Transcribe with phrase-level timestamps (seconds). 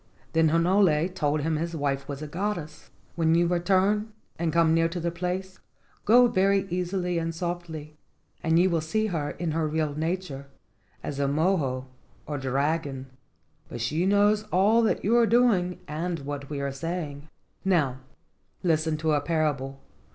[0.33, 2.89] Then Hinole told him his wife was a goddess.
[3.15, 5.59] "When you return and come near to the place,
[6.05, 7.97] go very easily and softly,
[8.41, 10.47] and you will see her in her real nature,
[11.03, 11.85] as a mo o,
[12.25, 13.11] or dragon;
[13.69, 17.27] but she knows all that you are doing and what we are saying.
[17.63, 17.99] Now
[18.63, 19.81] listen to a parable.